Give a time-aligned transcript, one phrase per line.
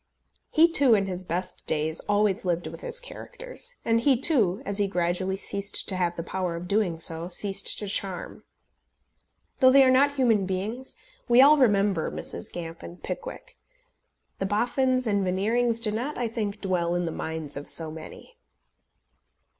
[0.49, 4.79] He, too, in his best days, always lived with his characters; and he, too, as
[4.79, 8.43] he gradually ceased to have the power of doing so, ceased to charm.
[9.59, 12.51] Though they are not human beings, we all remember Mrs.
[12.51, 13.57] Gamp and Pickwick.
[14.39, 18.39] The Boffins and Veneerings do not, I think, dwell in the minds of so many.